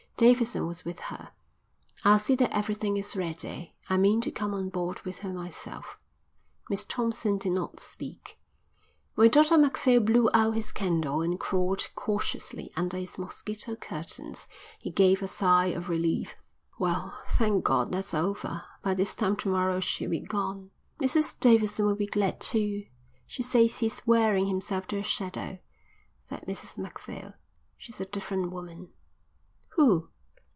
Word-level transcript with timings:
Davidson 0.17 0.67
was 0.67 0.85
with 0.85 0.99
her. 1.09 1.31
"I'll 2.03 2.19
see 2.19 2.35
that 2.35 2.55
everything 2.55 2.95
is 2.95 3.15
ready. 3.15 3.73
I 3.89 3.97
mean 3.97 4.21
to 4.21 4.29
come 4.29 4.53
on 4.53 4.69
board 4.69 5.01
with 5.01 5.21
her 5.21 5.33
myself." 5.33 5.97
Miss 6.69 6.83
Thompson 6.85 7.39
did 7.39 7.53
not 7.53 7.79
speak. 7.79 8.37
When 9.15 9.31
Dr 9.31 9.57
Macphail 9.57 9.99
blew 9.99 10.29
out 10.31 10.51
his 10.53 10.71
candle 10.71 11.23
and 11.23 11.39
crawled 11.39 11.89
cautiously 11.95 12.71
under 12.75 12.97
his 12.97 13.17
mosquito 13.17 13.75
curtains, 13.75 14.47
he 14.79 14.91
gave 14.91 15.23
a 15.23 15.27
sigh 15.27 15.73
of 15.73 15.89
relief. 15.89 16.35
"Well, 16.77 17.17
thank 17.27 17.63
God 17.63 17.91
that's 17.91 18.13
over. 18.13 18.65
By 18.83 18.93
this 18.93 19.15
time 19.15 19.35
to 19.37 19.49
morrow 19.49 19.79
she'll 19.79 20.11
be 20.11 20.19
gone." 20.19 20.69
"Mrs 21.01 21.39
Davidson 21.39 21.83
will 21.83 21.95
be 21.95 22.05
glad 22.05 22.39
too. 22.39 22.85
She 23.25 23.41
says 23.41 23.79
he's 23.79 24.05
wearing 24.05 24.45
himself 24.45 24.85
to 24.89 24.99
a 24.99 25.03
shadow," 25.03 25.57
said 26.19 26.43
Mrs 26.47 26.77
Macphail. 26.77 27.33
"She's 27.75 27.99
a 27.99 28.05
different 28.05 28.51
woman." 28.51 28.89
"Who?" 29.77 30.09